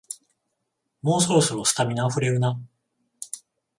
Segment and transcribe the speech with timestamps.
[1.03, 2.59] もうそろそろ、スタミナあふれるな